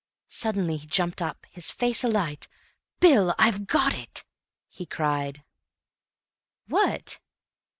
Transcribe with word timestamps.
Suddenly 0.31 0.77
he 0.77 0.87
jumped 0.87 1.21
up, 1.21 1.45
his 1.51 1.69
face 1.69 2.03
alight. 2.03 2.47
"Bill, 2.99 3.35
I've 3.37 3.67
got 3.67 3.93
it!" 3.93 4.23
he 4.67 4.83
cried. 4.87 5.43
"What?" 6.65 7.19